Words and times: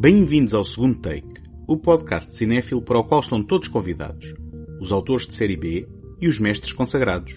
Bem-vindos 0.00 0.54
ao 0.54 0.64
segundo 0.64 0.98
take, 0.98 1.42
o 1.68 1.76
podcast 1.76 2.30
de 2.30 2.38
cinéfilo 2.38 2.80
para 2.80 2.98
o 2.98 3.04
qual 3.04 3.20
estão 3.20 3.42
todos 3.42 3.68
convidados, 3.68 4.32
os 4.80 4.92
autores 4.92 5.26
de 5.26 5.34
série 5.34 5.58
B 5.58 5.86
e 6.18 6.26
os 6.26 6.38
mestres 6.38 6.72
consagrados. 6.72 7.34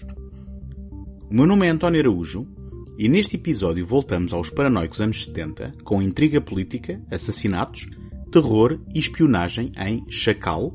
O 1.30 1.34
meu 1.34 1.46
nome 1.46 1.66
é 1.66 1.70
António 1.70 2.00
Araújo 2.00 2.48
e 2.98 3.06
neste 3.06 3.36
episódio 3.36 3.84
voltamos 3.84 4.32
aos 4.32 4.48
paranoicos 4.48 5.02
anos 5.02 5.26
70 5.26 5.74
com 5.84 6.00
intriga 6.00 6.40
política, 6.40 6.98
assassinatos, 7.10 7.86
terror 8.32 8.80
e 8.94 8.98
espionagem 8.98 9.70
em 9.76 10.02
Chacal, 10.08 10.74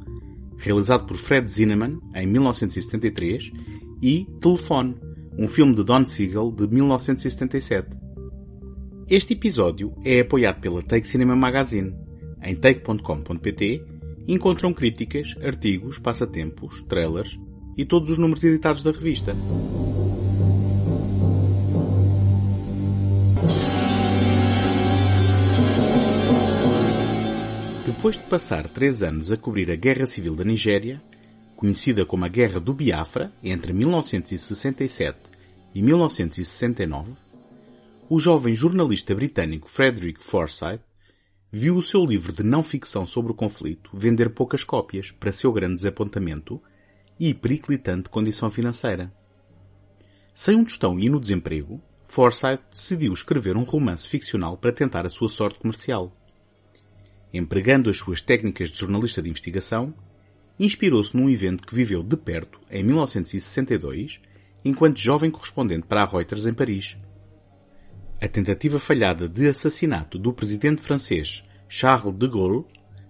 realizado 0.60 1.08
por 1.08 1.18
Fred 1.18 1.50
Zinnemann 1.50 2.00
em 2.14 2.28
1973, 2.28 3.52
e 4.00 4.28
Telefone, 4.40 4.96
um 5.36 5.48
filme 5.48 5.74
de 5.74 5.84
Don 5.84 6.06
Siegel 6.06 6.52
de 6.52 6.68
1977. 6.68 8.09
Este 9.10 9.34
episódio 9.34 9.92
é 10.06 10.20
apoiado 10.20 10.62
pela 10.62 10.84
Take 10.84 11.08
Cinema 11.08 11.36
Magazine. 11.36 11.96
Em 12.44 12.56
take.com.pt 12.56 13.84
encontram 14.28 14.72
críticas, 14.72 15.36
artigos, 15.42 15.98
passatempos, 15.98 16.84
trailers 16.84 17.40
e 17.76 17.84
todos 17.84 18.12
os 18.12 18.20
números 18.20 18.44
editados 18.44 18.84
da 18.84 18.92
revista. 18.92 19.36
Depois 27.84 28.16
de 28.16 28.24
passar 28.26 28.68
três 28.68 29.02
anos 29.02 29.32
a 29.32 29.38
cobrir 29.38 29.72
a 29.72 29.76
Guerra 29.76 30.06
Civil 30.06 30.36
da 30.36 30.44
Nigéria, 30.44 31.02
conhecida 31.56 32.06
como 32.06 32.26
a 32.26 32.28
Guerra 32.30 32.60
do 32.60 32.76
Biafra 32.76 33.32
entre 33.44 33.74
1967 33.74 35.18
e 35.74 35.82
1969, 35.82 37.14
o 38.10 38.20
jovem 38.20 38.56
jornalista 38.56 39.14
britânico 39.14 39.70
Frederick 39.70 40.24
Forsyth 40.24 40.82
viu 41.52 41.78
o 41.78 41.84
seu 41.84 42.04
livro 42.04 42.34
de 42.34 42.42
não-ficção 42.42 43.06
sobre 43.06 43.32
o 43.32 43.36
conflito 43.36 43.92
vender 43.94 44.32
poucas 44.32 44.64
cópias, 44.64 45.12
para 45.12 45.32
seu 45.32 45.54
grande 45.54 45.76
desapontamento 45.76 46.60
e 47.20 47.36
periclitante 47.36 48.10
condição 48.10 48.50
financeira. 48.50 49.14
Sem 50.34 50.56
um 50.56 50.64
tostão 50.64 51.00
e 51.00 51.08
no 51.08 51.20
desemprego, 51.20 51.80
Forsyth 52.08 52.64
decidiu 52.72 53.14
escrever 53.14 53.56
um 53.56 53.64
romance 53.64 54.10
ficcional 54.10 54.58
para 54.58 54.74
tentar 54.74 55.06
a 55.06 55.10
sua 55.12 55.30
sorte 55.30 55.60
comercial. 55.60 56.12
Empregando 57.32 57.92
as 57.92 57.98
suas 57.98 58.22
técnicas 58.22 58.72
de 58.72 58.80
jornalista 58.80 59.22
de 59.22 59.30
investigação, 59.30 59.94
inspirou-se 60.60 61.16
num 61.16 61.30
evento 61.30 61.68
que 61.68 61.76
viveu 61.76 62.02
de 62.02 62.18
perto 62.18 62.60
em 62.72 62.84
1962, 62.84 64.20
enquanto 64.66 64.98
jovem 64.98 65.30
correspondente 65.30 65.86
para 65.86 66.02
a 66.02 66.08
Reuters 66.08 66.48
em 66.48 66.54
Paris 66.56 66.98
a 68.22 68.28
tentativa 68.28 68.80
falhada 68.80 69.30
de 69.30 69.48
assassinato 69.48 70.20
do 70.20 70.34
presidente 70.34 70.82
francês 70.82 71.42
Charles 71.70 72.14
de 72.18 72.28
Gaulle 72.28 72.66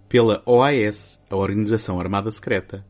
pela 0.07 0.43
OAS, 0.45 1.19
a 1.27 1.35
Organização 1.35 1.99
Armada 1.99 2.31
Secreta. 2.31 2.85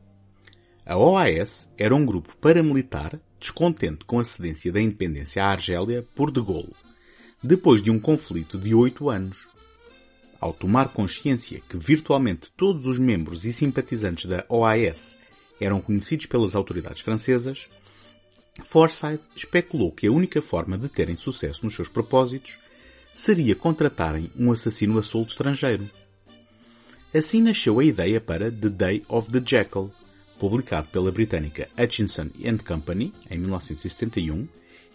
A 0.86 0.98
OAS 0.98 1.74
era 1.78 1.96
um 1.96 2.06
grupo 2.06 2.36
paramilitar 2.36 3.20
descontente 3.40 4.04
com 4.04 4.20
a 4.20 4.24
cedência 4.26 4.70
da 4.70 4.82
independência 4.82 5.44
à 5.44 5.52
Argélia 5.52 6.06
por 6.14 6.30
de 6.30 6.42
Gaulle, 6.42 6.76
depois 7.42 7.82
de 7.82 7.90
um 7.90 8.00
conflito 8.00 8.58
de 8.58 8.76
oito 8.76 9.10
anos. 9.10 9.38
Ao 10.42 10.52
tomar 10.52 10.90
consciência 10.90 11.62
que 11.70 11.78
virtualmente 11.78 12.52
todos 12.58 12.86
os 12.86 13.00
membros 13.00 13.46
e 13.46 13.54
simpatizantes 13.54 14.26
da 14.26 14.46
OAS 14.50 15.18
eram 15.60 15.80
conhecidos 15.80 16.26
pelas 16.26 16.54
autoridades 16.54 17.02
francesas, 17.02 17.70
Forsyth 18.64 19.22
especulou 19.36 19.92
que 19.92 20.08
a 20.08 20.12
única 20.12 20.42
forma 20.42 20.78
de 20.78 20.90
terem 20.90 21.16
sucesso 21.16 21.64
nos 21.64 21.76
seus 21.76 21.90
propósitos 21.90 22.58
seria 23.14 23.56
contratarem 23.56 24.32
um 24.36 24.52
assassino 24.52 24.98
a 24.98 25.04
soldo 25.04 25.30
estrangeiro. 25.30 25.90
Assim 27.14 27.42
nasceu 27.42 27.80
a 27.80 27.84
ideia 27.84 28.22
para 28.22 28.52
The 28.52 28.70
Day 28.70 29.04
of 29.08 29.32
the 29.32 29.42
Jackal, 29.44 29.92
publicado 30.40 30.88
pela 30.88 31.12
britânica 31.12 31.68
Hutchinson 31.78 32.30
Company 32.66 33.14
em 33.30 33.38
1971 33.38 34.48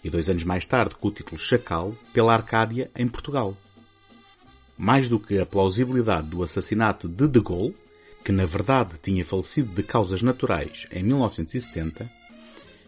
e 0.02 0.10
dois 0.10 0.28
anos 0.30 0.44
mais 0.44 0.64
tarde 0.64 0.94
com 0.94 1.08
o 1.08 1.10
título 1.10 1.38
Chacal 1.38 1.96
pela 2.12 2.32
Arcádia 2.32 2.90
em 2.94 3.08
Portugal. 3.08 3.56
Mais 4.76 5.08
do 5.08 5.18
que 5.18 5.38
a 5.38 5.46
plausibilidade 5.46 6.28
do 6.28 6.42
assassinato 6.42 7.08
de 7.08 7.26
De 7.26 7.40
Gaulle, 7.40 7.76
que 8.24 8.32
na 8.32 8.44
verdade 8.44 8.98
tinha 9.02 9.24
falecido 9.24 9.74
de 9.74 9.82
causas 9.82 10.22
naturais 10.22 10.86
em 10.90 11.02
1970, 11.02 12.10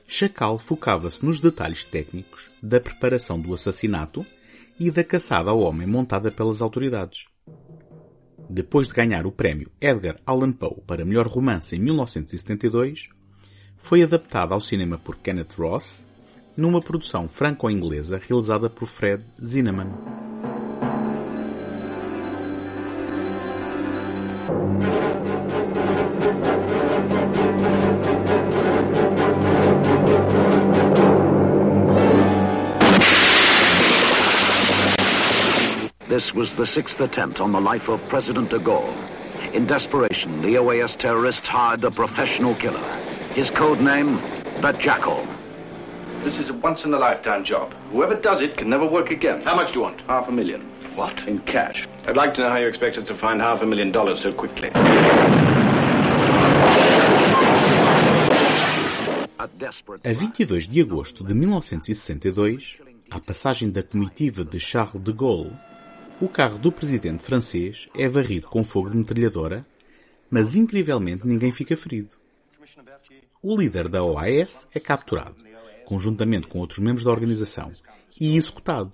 Chacal 0.06 0.58
focava-se 0.58 1.24
nos 1.24 1.40
detalhes 1.40 1.82
técnicos 1.82 2.50
da 2.62 2.80
preparação 2.80 3.40
do 3.40 3.52
assassinato 3.52 4.24
e 4.78 4.90
da 4.90 5.02
caçada 5.02 5.50
ao 5.50 5.60
homem 5.60 5.86
montada 5.86 6.30
pelas 6.30 6.62
autoridades. 6.62 7.26
Depois 8.48 8.86
de 8.86 8.94
ganhar 8.94 9.26
o 9.26 9.32
prémio 9.32 9.70
Edgar 9.80 10.16
Allan 10.24 10.52
Poe 10.52 10.80
para 10.86 11.04
melhor 11.04 11.26
romance 11.26 11.74
em 11.74 11.80
1972, 11.80 13.08
foi 13.76 14.02
adaptada 14.02 14.54
ao 14.54 14.60
cinema 14.60 14.96
por 14.96 15.16
Kenneth 15.16 15.54
Ross 15.58 16.06
numa 16.56 16.80
produção 16.80 17.28
franco-inglesa 17.28 18.20
realizada 18.24 18.70
por 18.70 18.86
Fred 18.86 19.24
Zinnemann. 19.42 20.25
This 36.16 36.32
was 36.32 36.56
the 36.56 36.66
sixth 36.66 36.98
attempt 37.00 37.42
on 37.42 37.52
the 37.52 37.60
life 37.60 37.90
of 37.90 38.00
President 38.08 38.48
de 38.48 38.58
Gaulle. 38.58 38.96
In 39.52 39.66
desperation, 39.66 40.40
the 40.40 40.54
OAS 40.54 40.96
terrorists 40.96 41.46
hired 41.46 41.84
a 41.84 41.90
professional 41.90 42.54
killer. 42.54 42.88
His 43.34 43.50
code 43.50 43.82
name, 43.82 44.16
the 44.62 44.72
Jackal. 44.72 45.28
This 46.24 46.38
is 46.38 46.48
a 46.48 46.54
once-in-a-lifetime 46.54 47.44
job. 47.44 47.74
Whoever 47.92 48.14
does 48.14 48.40
it 48.40 48.56
can 48.56 48.70
never 48.70 48.86
work 48.86 49.10
again. 49.10 49.42
How 49.42 49.54
much 49.54 49.74
do 49.74 49.74
you 49.74 49.80
want? 49.82 50.00
Half 50.08 50.28
a 50.28 50.32
million. 50.32 50.62
What? 50.94 51.12
In 51.28 51.38
cash. 51.40 51.86
I'd 52.06 52.16
like 52.16 52.32
to 52.36 52.40
know 52.40 52.48
how 52.48 52.56
you 52.56 52.68
expect 52.68 52.96
us 52.96 53.04
to 53.08 53.18
find 53.18 53.42
half 53.42 53.60
a 53.60 53.66
million 53.66 53.92
dollars 53.92 54.22
so 54.22 54.32
quickly. 54.32 54.70
A 60.02 60.14
22 60.14 60.66
de 60.66 60.80
agosto 60.80 61.22
de 61.22 61.34
1962, 61.34 62.78
à 63.10 63.20
passagem 63.20 63.70
da 63.70 63.82
comitiva 63.82 64.42
de 64.42 64.58
Charles 64.58 65.02
de 65.02 65.12
Gaulle, 65.12 65.52
o 66.20 66.28
carro 66.28 66.58
do 66.58 66.72
presidente 66.72 67.22
francês 67.22 67.88
é 67.94 68.08
varrido 68.08 68.48
com 68.48 68.64
fogo 68.64 68.88
de 68.88 68.96
metralhadora, 68.96 69.66
mas 70.30 70.56
incrivelmente 70.56 71.26
ninguém 71.26 71.52
fica 71.52 71.76
ferido. 71.76 72.10
O 73.42 73.56
líder 73.56 73.88
da 73.88 74.02
OAS 74.02 74.66
é 74.74 74.80
capturado, 74.80 75.36
conjuntamente 75.84 76.46
com 76.46 76.58
outros 76.58 76.78
membros 76.78 77.04
da 77.04 77.10
organização, 77.10 77.72
e 78.18 78.36
executado. 78.36 78.92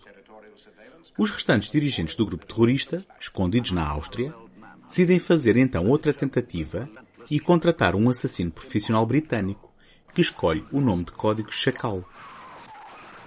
Os 1.17 1.31
restantes 1.31 1.71
dirigentes 1.71 2.17
do 2.17 2.27
grupo 2.27 2.45
terrorista, 2.45 3.07
escondidos 3.21 3.71
na 3.71 3.87
Áustria, 3.87 4.35
decidem 4.87 5.19
fazer 5.19 5.57
então 5.57 5.87
outra 5.87 6.13
tentativa 6.13 6.89
e 7.31 7.39
contratar 7.39 7.95
um 7.95 8.11
assassino 8.11 8.51
profissional 8.51 9.07
britânico, 9.07 9.73
que 10.13 10.21
escolhe 10.21 10.67
o 10.73 10.81
nome 10.81 11.05
de 11.05 11.13
código 11.13 11.53
Chacal. 11.53 12.05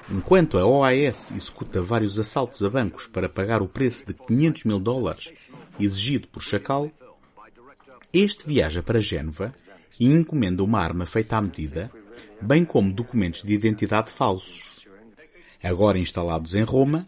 Enquanto 0.09 0.59
a 0.59 0.65
OAS 0.65 1.31
executa 1.31 1.81
vários 1.81 2.19
assaltos 2.19 2.61
a 2.61 2.69
bancos 2.69 3.07
para 3.07 3.27
pagar 3.27 3.63
o 3.63 3.67
preço 3.67 4.05
de 4.05 4.13
500 4.13 4.63
mil 4.65 4.79
dólares 4.79 5.33
exigido 5.79 6.27
por 6.27 6.43
Chacal, 6.43 6.91
este 8.13 8.45
viaja 8.45 8.83
para 8.83 9.01
Génova 9.01 9.53
e 9.99 10.05
encomenda 10.05 10.63
uma 10.63 10.79
arma 10.79 11.07
feita 11.07 11.37
à 11.37 11.41
medida, 11.41 11.91
bem 12.39 12.63
como 12.63 12.93
documentos 12.93 13.41
de 13.41 13.53
identidade 13.53 14.11
falsos. 14.11 14.85
Agora 15.63 15.97
instalados 15.97 16.53
em 16.53 16.63
Roma, 16.63 17.07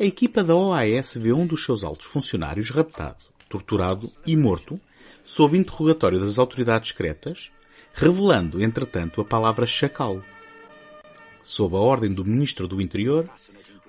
a 0.00 0.04
equipa 0.04 0.42
da 0.42 0.54
OAS 0.54 1.16
vê 1.16 1.32
um 1.32 1.46
dos 1.46 1.64
seus 1.64 1.84
altos 1.84 2.06
funcionários 2.06 2.70
raptado, 2.70 3.26
torturado 3.48 4.10
e 4.26 4.34
morto, 4.36 4.80
sob 5.22 5.58
interrogatório 5.58 6.18
das 6.18 6.38
autoridades 6.38 6.90
secretas, 6.90 7.50
revelando, 7.92 8.62
entretanto, 8.62 9.20
a 9.20 9.24
palavra 9.24 9.66
chacal 9.66 10.22
sob 11.48 11.74
a 11.74 11.78
ordem 11.78 12.12
do 12.12 12.26
Ministro 12.26 12.68
do 12.68 12.78
Interior, 12.78 13.26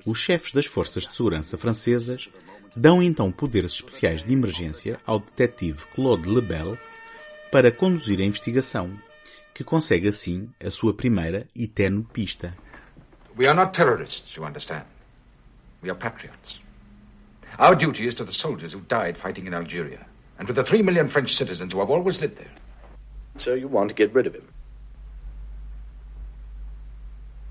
os 0.06 0.18
chefes 0.18 0.54
das 0.54 0.66
forças 0.66 1.04
de 1.04 1.14
segurança 1.14 1.58
francesas 1.58 2.30
dão 2.74 3.04
então 3.04 3.34
poderes 3.34 3.74
especiais 3.74 4.24
de 4.24 4.32
emergência 4.32 4.98
ao 5.06 5.20
detetive 5.20 5.86
Claude 5.94 6.30
Lebel 6.30 6.78
para 7.52 7.70
conduzir 7.70 8.22
a 8.22 8.24
investigação, 8.24 8.98
que 9.54 9.62
consegue 9.62 10.08
assim 10.08 10.50
a 10.64 10.72
sua 10.72 10.94
primeira 10.94 11.48
e 11.54 11.68
tenue 11.68 12.06
pista. 12.14 12.56
We 13.38 13.46
are 13.46 13.58
not 13.58 13.74
terrorists, 13.74 14.34
you 14.38 14.46
understand. 14.46 14.86
We 15.84 15.90
are 15.90 16.00
patriots. 16.00 16.62
Our 17.58 17.76
duty 17.76 18.08
is 18.08 18.16
to 18.16 18.26
the 18.26 18.34
soldiers 18.34 18.74
who 18.74 18.82
died 18.88 19.18
fighting 19.18 19.48
in 19.48 19.54
Algeria, 19.54 20.08
and 20.40 20.46
to 20.46 20.54
the 20.54 20.64
three 20.64 20.82
million 20.82 21.10
French 21.10 21.36
citizens 21.36 21.74
who 21.74 21.82
have 21.82 21.92
always 21.92 22.22
lived 22.22 22.38
there. 22.38 22.56
So 23.38 23.54
you 23.54 23.68
want 23.68 23.90
to 23.90 23.94
get 23.94 24.16
rid 24.16 24.28
of 24.28 24.34
him? 24.34 24.48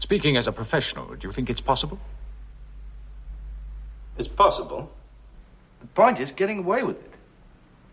Speaking 0.09 0.39
as 0.39 0.47
a 0.47 0.53
professional, 0.53 1.15
do 1.17 1.29
you 1.29 1.33
think 1.33 1.51
it's 1.51 1.61
possible? 1.61 1.99
It's 4.17 4.27
possible. 4.27 4.91
The 5.83 5.87
point 5.89 6.19
is 6.19 6.33
getting 6.33 6.61
away 6.61 6.83
with 6.83 6.97
it. 6.97 7.13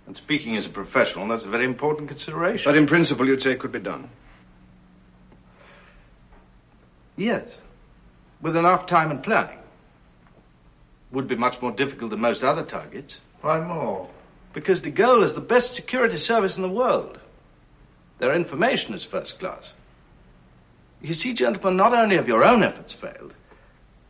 And 0.07 0.15
speaking 0.15 0.55
as 0.55 0.65
a 0.65 0.69
professional, 0.69 1.27
that's 1.27 1.43
a 1.43 1.49
very 1.49 1.65
important 1.65 2.07
consideration. 2.07 2.71
But 2.71 2.77
in 2.77 2.87
principle, 2.87 3.27
you'd 3.27 3.41
say 3.41 3.51
it 3.51 3.59
could 3.59 3.73
be 3.73 3.79
done. 3.79 4.09
Yes. 7.17 7.49
With 8.41 8.55
enough 8.55 8.85
time 8.85 9.11
and 9.11 9.21
planning. 9.21 9.59
Would 11.11 11.27
be 11.27 11.35
much 11.35 11.61
more 11.61 11.73
difficult 11.73 12.11
than 12.11 12.21
most 12.21 12.45
other 12.45 12.63
targets. 12.63 13.19
Why 13.41 13.59
more? 13.59 14.09
Because 14.53 14.81
the 14.81 14.89
goal 14.89 15.21
is 15.23 15.33
the 15.33 15.41
best 15.41 15.75
security 15.75 16.15
service 16.15 16.55
in 16.55 16.61
the 16.61 16.69
world. 16.69 17.19
Their 18.19 18.33
information 18.33 18.93
is 18.93 19.03
first 19.03 19.37
class. 19.37 19.73
You 21.01 21.13
see, 21.13 21.33
gentlemen, 21.33 21.77
not 21.77 21.93
only 21.93 22.15
have 22.15 22.27
your 22.27 22.43
own 22.43 22.63
efforts 22.63 22.93
failed, 22.93 23.33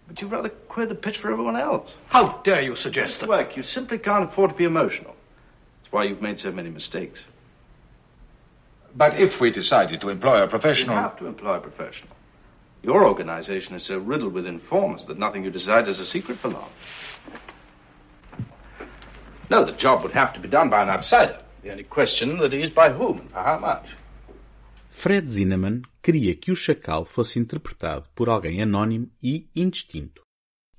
but 0.08 0.22
you've 0.22 0.32
rather 0.32 0.50
queered 0.50 0.90
the 0.90 0.96
pitch 0.96 1.18
for 1.18 1.32
everyone 1.32 1.56
else. 1.58 1.96
How 2.08 2.40
dare 2.44 2.62
you 2.62 2.76
suggest 2.76 3.20
that? 3.20 3.30
Work, 3.30 3.58
you 3.58 3.64
simply 3.64 3.98
can't 3.98 4.26
afford 4.30 4.52
to 4.52 4.56
be 4.56 4.64
emotional. 4.66 5.16
That's 5.82 5.92
why 5.92 6.04
you've 6.06 6.22
made 6.22 6.40
so 6.40 6.52
many 6.52 6.70
mistakes. 6.70 7.22
But 8.96 9.20
if 9.20 9.40
we 9.42 9.52
decided 9.52 10.00
to 10.02 10.10
employ 10.10 10.38
a 10.38 10.44
You 10.44 10.48
professional. 10.50 10.96
have 10.96 11.18
to 11.20 11.28
employ 11.28 11.56
a 11.56 11.60
professional. 11.60 12.16
Your 12.82 13.06
organization 13.08 13.76
is 13.76 13.84
so 13.84 13.98
riddled 13.98 14.34
with 14.34 14.46
informers 14.46 15.06
that 15.06 15.18
nothing 15.18 15.44
you 15.44 15.50
decide 15.50 15.88
is 15.88 16.00
a 16.00 16.06
secret 16.06 16.38
for 16.40 16.50
long. 16.50 16.70
No, 19.50 19.66
the 19.66 19.72
job 19.74 20.04
would 20.04 20.12
have 20.14 20.34
to 20.34 20.40
be 20.40 20.48
done 20.48 20.70
by 20.70 20.84
an 20.84 20.90
outsider. 20.90 21.40
The 21.64 21.72
only 21.72 21.84
question 21.84 22.38
that 22.38 22.54
is 22.54 22.70
by 22.70 22.92
whom 22.92 23.20
and 23.20 23.30
for 23.32 23.40
how 23.42 23.58
much. 23.60 23.86
Fred 24.98 25.30
Zinnemann 25.30 25.82
queria 26.02 26.34
que 26.34 26.54
o 26.54 26.56
Chacal 26.56 27.04
fosse 27.04 27.38
interpretado 27.38 28.08
por 28.16 28.30
alguém 28.30 28.62
anónimo 28.62 29.12
e 29.22 29.48
indistinto. 29.54 30.22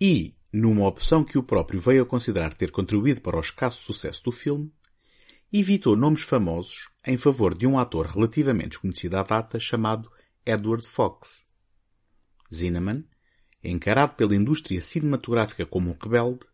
E, 0.00 0.34
numa 0.50 0.88
opção 0.88 1.22
que 1.22 1.36
o 1.36 1.42
próprio 1.42 1.78
veio 1.78 2.02
a 2.02 2.06
considerar 2.06 2.54
ter 2.54 2.70
contribuído 2.70 3.20
para 3.20 3.36
o 3.36 3.40
escasso 3.40 3.84
sucesso 3.84 4.24
do 4.24 4.32
filme, 4.32 4.72
evitou 5.52 5.94
nomes 5.94 6.22
famosos 6.22 6.88
em 7.06 7.18
favor 7.18 7.54
de 7.54 7.66
um 7.66 7.78
ator 7.78 8.06
relativamente 8.06 8.70
desconhecido 8.70 9.16
à 9.16 9.22
data 9.22 9.60
chamado 9.60 10.10
Edward 10.46 10.88
Fox. 10.88 11.44
Zinnemann, 12.52 13.04
encarado 13.62 14.14
pela 14.14 14.34
indústria 14.34 14.80
cinematográfica 14.80 15.66
como 15.66 15.90
um 15.90 15.96
rebelde, 16.02 16.46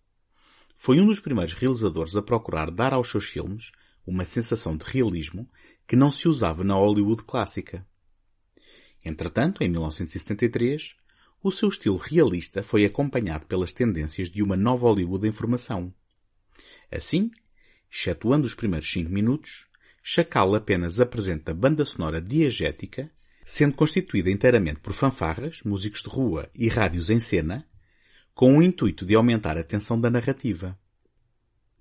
foi 0.75 1.01
um 1.01 1.07
dos 1.07 1.21
primeiros 1.21 1.55
realizadores 1.55 2.17
a 2.17 2.23
procurar 2.23 2.73
dar 2.73 2.93
aos 2.93 3.09
seus 3.09 3.27
filmes 3.27 3.71
uma 4.07 4.25
sensação 4.25 4.77
de 4.77 4.85
realismo 4.85 5.49
que 5.87 5.97
não 5.97 6.11
se 6.11 6.29
usava 6.29 6.65
na 6.65 6.75
Hollywood 6.75 7.25
clássica. 7.25 7.87
Entretanto, 9.05 9.63
em 9.63 9.69
1973, 9.69 10.95
o 11.43 11.51
seu 11.51 11.69
estilo 11.69 11.97
realista 11.97 12.63
foi 12.63 12.85
acompanhado 12.85 13.47
pelas 13.47 13.73
tendências 13.73 14.31
de 14.31 14.43
uma 14.43 14.57
nova 14.57 14.87
Hollywood 14.87 15.27
em 15.27 15.33
formação. 15.33 15.93
Assim, 16.91 17.31
excetuando 17.91 18.47
os 18.47 18.55
primeiros 18.55 18.91
cinco 18.91 19.11
minutos, 19.11 19.67
Chacal 20.05 20.55
apenas 20.57 20.99
apresenta 20.99 21.55
banda 21.55 21.85
sonora 21.85 22.21
diegética, 22.21 23.11
sendo 23.45 23.75
constituída 23.75 24.31
inteiramente 24.31 24.81
por 24.81 24.93
fanfarras, 24.93 25.63
músicos 25.65 26.03
de 26.03 26.09
rua 26.09 26.51
e 26.55 26.69
rádios 26.69 27.09
em 27.09 27.21
cena, 27.21 27.67
com 28.35 28.59
o 28.59 28.63
intuito 28.63 29.07
de 29.07 29.15
aumentar 29.15 29.57
a 29.57 29.63
tensão 29.63 30.01
da 30.01 30.11
narrativa. 30.11 30.77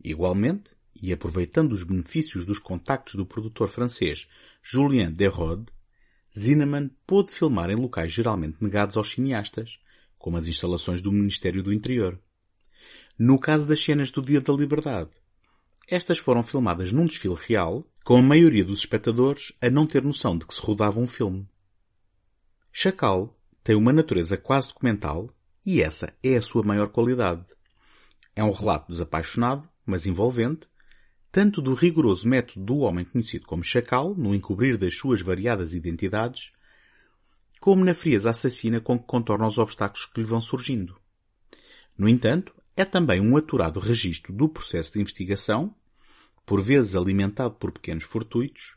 Igualmente, 0.03 0.71
e 1.01 1.11
aproveitando 1.11 1.71
os 1.71 1.83
benefícios 1.83 2.45
dos 2.45 2.59
contactos 2.59 3.15
do 3.15 3.25
produtor 3.25 3.67
francês 3.67 4.27
Julien 4.61 5.11
Derode, 5.11 5.65
Zinnemann 6.37 6.89
pôde 7.05 7.31
filmar 7.31 7.69
em 7.69 7.75
locais 7.75 8.11
geralmente 8.11 8.57
negados 8.61 8.95
aos 8.95 9.11
cineastas, 9.11 9.79
como 10.19 10.37
as 10.37 10.47
instalações 10.47 11.01
do 11.01 11.11
Ministério 11.11 11.63
do 11.63 11.73
Interior. 11.73 12.19
No 13.17 13.39
caso 13.39 13.67
das 13.67 13.83
cenas 13.83 14.11
do 14.11 14.21
Dia 14.21 14.39
da 14.39 14.53
Liberdade, 14.53 15.09
estas 15.87 16.19
foram 16.19 16.41
filmadas 16.41 16.91
num 16.91 17.05
desfile 17.05 17.35
real, 17.35 17.85
com 18.05 18.17
a 18.17 18.21
maioria 18.21 18.63
dos 18.63 18.79
espectadores 18.79 19.51
a 19.61 19.69
não 19.69 19.85
ter 19.85 20.01
noção 20.03 20.37
de 20.37 20.45
que 20.45 20.53
se 20.53 20.61
rodava 20.61 20.99
um 20.99 21.07
filme. 21.07 21.47
Chacal 22.71 23.37
tem 23.63 23.75
uma 23.75 23.91
natureza 23.91 24.37
quase 24.37 24.69
documental 24.69 25.29
e 25.65 25.81
essa 25.81 26.13
é 26.23 26.37
a 26.37 26.41
sua 26.41 26.63
maior 26.63 26.87
qualidade. 26.87 27.45
É 28.35 28.43
um 28.43 28.51
relato 28.51 28.87
desapaixonado, 28.87 29.67
mas 29.85 30.07
envolvente, 30.07 30.67
tanto 31.31 31.61
do 31.61 31.73
rigoroso 31.73 32.27
método 32.27 32.65
do 32.65 32.77
homem 32.79 33.05
conhecido 33.05 33.45
como 33.45 33.63
Chacal, 33.63 34.13
no 34.15 34.35
encobrir 34.35 34.77
das 34.77 34.95
suas 34.95 35.21
variadas 35.21 35.73
identidades, 35.73 36.51
como 37.59 37.85
na 37.85 37.93
frieza 37.93 38.29
assassina 38.29 38.81
com 38.81 38.99
que 38.99 39.05
contorna 39.05 39.47
os 39.47 39.57
obstáculos 39.57 40.05
que 40.07 40.19
lhe 40.19 40.25
vão 40.27 40.41
surgindo. 40.41 40.99
No 41.97 42.09
entanto, 42.09 42.53
é 42.75 42.83
também 42.83 43.21
um 43.21 43.37
aturado 43.37 43.79
registro 43.79 44.33
do 44.33 44.49
processo 44.49 44.93
de 44.93 44.99
investigação, 44.99 45.73
por 46.45 46.61
vezes 46.61 46.95
alimentado 46.95 47.55
por 47.55 47.71
pequenos 47.71 48.03
fortuitos, 48.03 48.75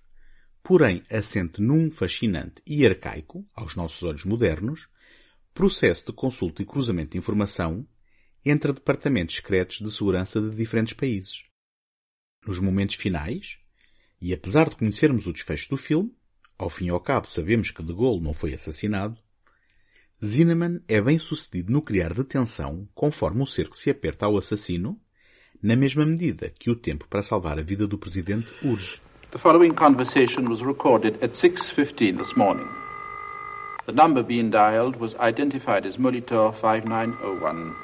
porém 0.62 1.02
assente 1.10 1.60
num 1.60 1.90
fascinante 1.90 2.62
e 2.66 2.86
arcaico, 2.86 3.44
aos 3.54 3.74
nossos 3.74 4.02
olhos 4.02 4.24
modernos, 4.24 4.88
processo 5.52 6.06
de 6.06 6.12
consulta 6.12 6.62
e 6.62 6.66
cruzamento 6.66 7.12
de 7.12 7.18
informação 7.18 7.86
entre 8.44 8.72
departamentos 8.72 9.36
secretos 9.36 9.78
de 9.78 9.90
segurança 9.90 10.40
de 10.40 10.50
diferentes 10.54 10.92
países. 10.92 11.53
Nos 12.46 12.58
momentos 12.58 12.96
finais, 12.96 13.58
e 14.20 14.32
apesar 14.32 14.68
de 14.68 14.76
conhecermos 14.76 15.26
o 15.26 15.32
desfecho 15.32 15.70
do 15.70 15.76
filme, 15.76 16.14
ao 16.58 16.70
fim 16.70 16.86
e 16.86 16.90
ao 16.90 17.00
cabo 17.00 17.26
sabemos 17.26 17.70
que 17.70 17.82
De 17.82 17.92
Gaulle 17.92 18.22
não 18.22 18.34
foi 18.34 18.54
assassinado, 18.54 19.18
Zinnemann 20.24 20.80
é 20.88 21.00
bem 21.00 21.18
sucedido 21.18 21.72
no 21.72 21.82
criar 21.82 22.14
detenção 22.14 22.84
conforme 22.94 23.42
o 23.42 23.46
cerco 23.46 23.76
se 23.76 23.90
aperta 23.90 24.26
ao 24.26 24.38
assassino, 24.38 24.98
na 25.62 25.76
mesma 25.76 26.06
medida 26.06 26.52
que 26.58 26.70
o 26.70 26.76
tempo 26.76 27.06
para 27.08 27.22
salvar 27.22 27.58
a 27.58 27.62
vida 27.62 27.86
do 27.86 27.98
presidente 27.98 28.50
urge. 28.64 29.00
The 29.30 29.38
following 29.38 29.74
conversation 29.74 30.48
was 30.48 30.60
recorded 30.60 31.22
at 31.22 31.32
6.15 31.32 32.18
this 32.18 32.36
morning. 32.36 32.68
The 33.86 33.92
number 33.92 34.22
being 34.22 34.50
dialed 34.50 34.96
was 34.96 35.14
identified 35.16 35.86
as 35.86 35.98
Molitor 35.98 36.54
5901. 36.54 37.83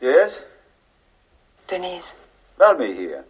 Yes? 0.00 0.32
Denise. 1.68 2.04
Balmy 2.58 2.94
here. 2.94 3.24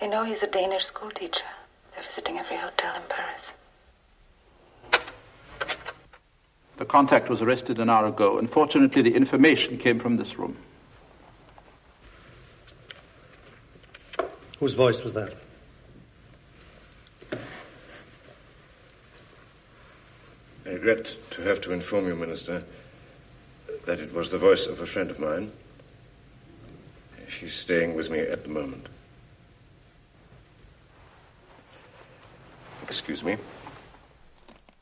They 0.00 0.08
know 0.08 0.24
he's 0.24 0.42
a 0.42 0.46
Danish 0.46 0.84
schoolteacher. 0.86 1.40
They're 1.94 2.04
visiting 2.14 2.38
every 2.38 2.56
hotel 2.56 2.94
in 2.96 3.02
Paris. 3.08 3.42
The 6.76 6.84
contact 6.84 7.28
was 7.28 7.42
arrested 7.42 7.78
an 7.78 7.90
hour 7.90 8.06
ago. 8.06 8.38
Unfortunately, 8.38 9.02
the 9.02 9.14
information 9.14 9.76
came 9.76 10.00
from 10.00 10.16
this 10.16 10.38
room. 10.38 10.56
Whose 14.58 14.72
voice 14.74 15.02
was 15.02 15.12
that? 15.14 15.34
I 20.66 20.70
regret 20.70 21.14
to 21.32 21.42
have 21.42 21.60
to 21.62 21.72
inform 21.72 22.06
you, 22.06 22.14
Minister, 22.14 22.62
that 23.86 24.00
it 24.00 24.12
was 24.12 24.30
the 24.30 24.38
voice 24.38 24.66
of 24.66 24.80
a 24.80 24.86
friend 24.86 25.10
of 25.10 25.18
mine. 25.18 25.52
She's 27.30 27.54
staying 27.54 27.96
with 27.96 28.10
me 28.10 28.20
at 28.20 28.42
the 28.42 28.48
moment. 28.48 28.90
Excuse 32.88 33.24
me. 33.24 33.38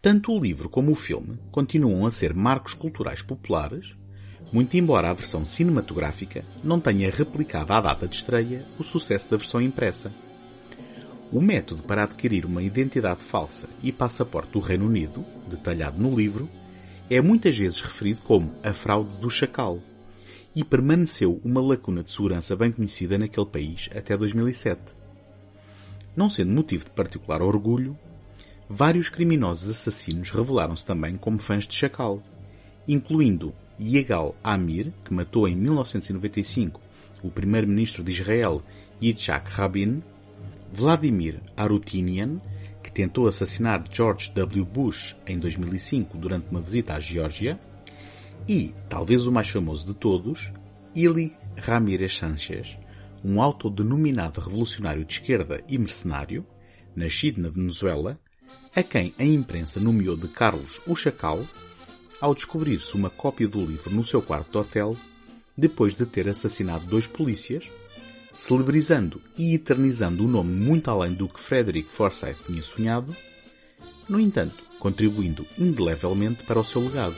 Tanto 0.01 0.33
o 0.33 0.41
livro 0.41 0.69
como 0.71 0.93
o 0.93 0.95
filme 0.95 1.39
continuam 1.51 2.07
a 2.07 2.11
ser 2.11 2.33
marcos 2.33 2.73
culturais 2.73 3.21
populares, 3.21 3.95
muito 4.51 4.79
embora 4.79 5.11
a 5.11 5.13
versão 5.13 5.45
cinematográfica 5.45 6.43
não 6.65 6.81
tenha 6.81 7.11
replicado 7.11 7.73
à 7.75 7.81
data 7.81 8.09
de 8.09 8.17
estreia 8.17 8.65
o 8.79 8.83
sucesso 8.83 9.31
da 9.31 9.37
versão 9.37 9.61
impressa. 9.61 10.11
O 11.31 11.43
método 11.43 11.83
para 11.83 12.05
adquirir 12.05 12.47
uma 12.47 12.63
identidade 12.63 13.23
falsa 13.23 13.69
e 13.83 13.93
passaporte 13.93 14.53
do 14.53 14.61
Reino 14.61 14.87
Unido, 14.87 15.23
detalhado 15.47 16.01
no 16.01 16.17
livro, 16.17 16.49
é 17.11 17.21
muitas 17.21 17.59
vezes 17.59 17.83
referido 17.83 18.23
como 18.23 18.55
a 18.63 18.73
fraude 18.73 19.19
do 19.19 19.29
chacal 19.29 19.83
e 20.55 20.65
permaneceu 20.65 21.41
uma 21.45 21.61
lacuna 21.61 22.03
de 22.03 22.11
segurança 22.11 22.57
bem 22.57 22.73
conhecida 22.73 23.19
naquele 23.19 23.47
país 23.47 23.89
até 23.95 24.17
2007. 24.17 24.81
Não 26.17 26.29
sendo 26.29 26.53
motivo 26.53 26.85
de 26.85 26.91
particular 26.91 27.43
orgulho, 27.43 27.97
vários 28.69 29.09
criminosos 29.09 29.71
assassinos 29.71 30.31
revelaram-se 30.31 30.85
também 30.85 31.17
como 31.17 31.39
fãs 31.39 31.67
de 31.67 31.75
Chacal, 31.75 32.23
incluindo 32.87 33.55
Yigal 33.81 34.35
Amir, 34.43 34.93
que 35.05 35.15
matou 35.15 35.47
em 35.47 35.55
1995 35.55 36.81
o 37.23 37.31
primeiro-ministro 37.31 38.03
de 38.03 38.13
Israel 38.13 38.63
Yitzhak 39.01 39.51
Rabin, 39.51 40.03
Vladimir 40.73 41.41
Arutinian, 41.57 42.41
que 42.83 42.93
tentou 42.93 43.29
assassinar 43.29 43.85
George 43.91 44.33
W. 44.33 44.65
Bush 44.65 45.17
em 45.27 45.39
2005 45.39 46.17
durante 46.19 46.47
uma 46.51 46.61
visita 46.61 46.95
à 46.95 47.01
Geórgia, 47.01 47.59
e, 48.47 48.75
talvez 48.89 49.27
o 49.27 49.33
mais 49.33 49.49
famoso 49.49 49.87
de 49.87 49.95
todos, 49.95 50.53
Ili 50.95 51.33
Ramírez 51.57 52.17
Sánchez, 52.17 52.79
um 53.25 53.43
autodenominado 53.43 54.41
revolucionário 54.41 55.05
de 55.05 55.15
esquerda 55.15 55.63
e 55.69 55.79
mercenário, 55.79 56.47
nascido 56.95 57.41
na 57.41 57.49
Venezuela, 57.49 58.19
a 58.75 58.83
quem 58.83 59.15
a 59.19 59.25
imprensa 59.25 59.81
nomeou 59.81 60.17
de 60.17 60.29
Carlos 60.29 60.81
o 60.87 60.95
Chacal, 60.95 61.45
ao 62.21 62.35
descobrir-se 62.35 62.95
uma 62.95 63.11
cópia 63.11 63.49
do 63.49 63.65
livro 63.65 63.91
no 63.95 64.05
seu 64.05 64.21
quarto 64.21 64.51
de 64.51 64.59
hotel, 64.59 64.97
depois 65.57 65.95
de 65.95 66.07
ter 66.07 66.29
assassinado 66.29 66.87
dois 66.87 67.07
polícias, 67.07 67.71
celebrizando 68.35 69.21
e 69.37 69.55
eternizando 69.55 70.25
o 70.25 70.29
nome 70.29 70.55
muito 70.55 70.91
além 70.91 71.13
do 71.13 71.29
que 71.29 71.41
Frederick 71.41 71.91
Forsyth 71.91 72.39
tinha 72.47 72.63
sonhado, 72.63 73.17
no 74.09 74.19
entanto, 74.19 74.65
contribuindo 74.79 75.45
indelevelmente 75.59 76.45
para 76.45 76.61
o 76.61 76.65
seu 76.65 76.81
legado. 76.81 77.17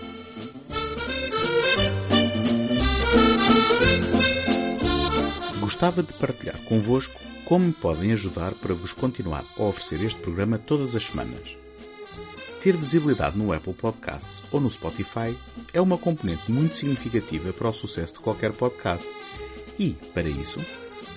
Gostava 5.60 6.02
de 6.02 6.12
partilhar 6.14 6.58
convosco 6.64 7.14
como 7.44 7.66
me 7.66 7.72
podem 7.72 8.12
ajudar 8.12 8.54
para 8.54 8.74
vos 8.74 8.92
continuar 8.92 9.44
a 9.56 9.62
oferecer 9.62 10.04
este 10.04 10.20
programa 10.20 10.58
todas 10.58 10.94
as 10.94 11.06
semanas. 11.06 11.56
Ter 12.60 12.76
visibilidade 12.76 13.38
no 13.38 13.52
Apple 13.52 13.72
Podcasts 13.72 14.42
ou 14.52 14.60
no 14.60 14.70
Spotify 14.70 15.36
é 15.72 15.80
uma 15.80 15.96
componente 15.96 16.50
muito 16.50 16.76
significativa 16.76 17.52
para 17.52 17.68
o 17.68 17.72
sucesso 17.72 18.14
de 18.14 18.20
qualquer 18.20 18.52
podcast 18.52 19.10
e, 19.78 19.92
para 20.12 20.28
isso, 20.28 20.60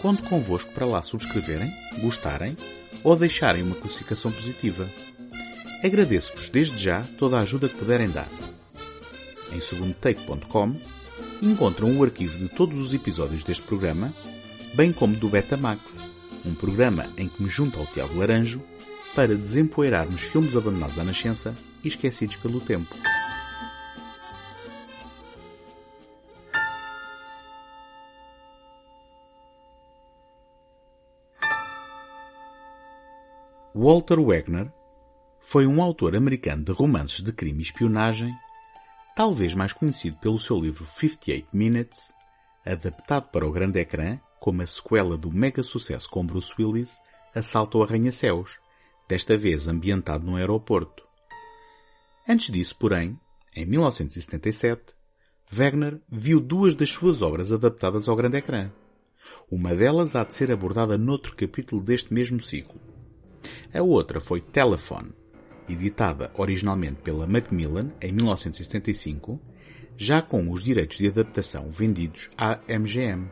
conto 0.01 0.23
convosco 0.23 0.71
para 0.71 0.85
lá 0.85 1.01
subscreverem, 1.01 1.69
gostarem 2.01 2.55
ou 3.03 3.15
deixarem 3.15 3.61
uma 3.61 3.75
classificação 3.75 4.31
positiva. 4.31 4.89
Agradeço-vos 5.83 6.49
desde 6.49 6.81
já 6.81 7.03
toda 7.17 7.37
a 7.37 7.41
ajuda 7.41 7.67
que 7.67 7.77
puderem 7.77 8.09
dar. 8.09 8.29
Em 9.51 9.59
segundotake.com 9.59 10.75
encontram 11.43 11.97
o 11.97 12.03
arquivo 12.03 12.37
de 12.37 12.47
todos 12.47 12.79
os 12.79 12.93
episódios 12.93 13.43
deste 13.43 13.63
programa, 13.63 14.13
bem 14.75 14.93
como 14.93 15.15
do 15.15 15.27
Betamax, 15.27 16.01
um 16.45 16.55
programa 16.55 17.11
em 17.17 17.27
que 17.27 17.43
me 17.43 17.49
junto 17.49 17.77
ao 17.79 17.85
Tiago 17.87 18.17
Laranjo 18.17 18.61
para 19.13 19.35
desempoeirarmos 19.35 20.21
filmes 20.21 20.55
abandonados 20.55 20.97
à 20.97 21.03
nascença 21.03 21.55
e 21.83 21.87
esquecidos 21.89 22.37
pelo 22.37 22.61
tempo. 22.61 22.95
Walter 33.75 34.21
Wagner 34.21 34.71
foi 35.41 35.67
um 35.67 35.81
autor 35.81 36.15
americano 36.15 36.63
de 36.63 36.71
romances 36.71 37.19
de 37.21 37.33
crime 37.33 37.59
e 37.59 37.63
espionagem, 37.63 38.33
talvez 39.15 39.53
mais 39.53 39.73
conhecido 39.73 40.17
pelo 40.17 40.39
seu 40.39 40.59
livro 40.59 40.85
58 40.85 41.47
Minutes, 41.53 42.13
adaptado 42.65 43.29
para 43.29 43.47
o 43.47 43.51
grande 43.51 43.79
ecrã 43.79 44.19
como 44.39 44.61
a 44.61 44.67
sequela 44.67 45.17
do 45.17 45.31
mega 45.31 45.63
sucesso 45.63 46.09
com 46.09 46.25
Bruce 46.25 46.53
Willis, 46.59 46.99
Assalto 47.33 47.77
ao 47.77 47.83
Arranha-Céus, 47.83 48.59
desta 49.07 49.37
vez 49.37 49.67
ambientado 49.67 50.25
num 50.25 50.35
aeroporto. 50.35 51.03
Antes 52.27 52.51
disso, 52.51 52.75
porém, 52.77 53.19
em 53.55 53.65
1977, 53.65 54.93
Wagner 55.49 56.01
viu 56.09 56.39
duas 56.39 56.75
das 56.75 56.89
suas 56.89 57.21
obras 57.21 57.51
adaptadas 57.51 58.09
ao 58.09 58.15
grande 58.15 58.37
ecrã. 58.37 58.71
Uma 59.49 59.75
delas 59.75 60.15
há 60.15 60.23
de 60.23 60.35
ser 60.35 60.51
abordada 60.51 60.97
noutro 60.97 61.35
capítulo 61.35 61.81
deste 61.81 62.13
mesmo 62.13 62.41
ciclo. 62.41 62.79
A 63.73 63.81
outra 63.81 64.19
foi 64.19 64.41
Telephone, 64.41 65.13
editada 65.67 66.31
originalmente 66.35 67.01
pela 67.01 67.27
Macmillan 67.27 67.91
em 68.01 68.11
1975, 68.11 69.39
já 69.97 70.21
com 70.21 70.49
os 70.51 70.63
direitos 70.63 70.97
de 70.97 71.07
adaptação 71.07 71.69
vendidos 71.69 72.29
à 72.37 72.59
MGM. 72.67 73.27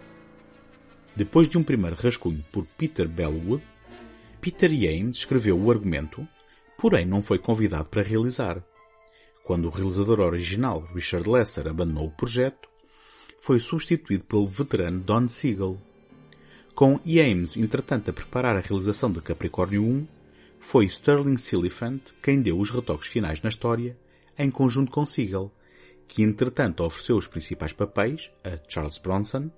Depois 1.16 1.50
de 1.50 1.58
um 1.58 1.64
primeiro 1.64 1.96
rascunho 1.96 2.44
por 2.52 2.66
Peter 2.78 3.08
Bellwood, 3.08 3.64
Peter 4.40 4.72
Yanes 4.72 5.18
escreveu 5.18 5.60
o 5.60 5.70
argumento, 5.70 6.28
porém 6.78 7.06
não 7.06 7.22
foi 7.22 7.38
convidado 7.38 7.86
para 7.86 8.02
realizar. 8.02 8.64
Quando 9.44 9.66
o 9.66 9.70
realizador 9.70 10.20
original, 10.20 10.88
Richard 10.94 11.30
Lesser, 11.30 11.68
abandonou 11.68 12.08
o 12.08 12.12
projeto, 12.12 12.70
foi 13.42 13.60
substituído 13.60 14.24
pelo 14.24 14.48
veterano 14.48 15.00
Don 15.00 15.28
Siegel. 15.28 15.82
Com 16.74 17.00
Yames, 17.06 17.58
entretanto, 17.58 18.10
a 18.10 18.14
preparar 18.14 18.56
a 18.56 18.62
realização 18.62 19.12
de 19.12 19.22
Capricórnio 19.22 19.84
1, 19.84 20.08
foi 20.62 20.86
Sterling 20.86 21.38
Siliphant 21.38 22.14
quem 22.22 22.42
deu 22.42 22.58
os 22.58 22.70
retoques 22.70 23.10
finais 23.10 23.42
na 23.42 23.50
história, 23.50 23.98
em 24.38 24.50
conjunto 24.50 24.92
com 24.92 25.06
Siegel, 25.06 25.52
que 26.08 26.24
entretanto 26.24 26.84
ofereceu 26.84 27.18
os 27.18 27.28
principais 27.28 27.74
papéis 27.74 28.30
a 28.44 28.58
Charles 28.70 28.98
Bronson, 28.98 29.50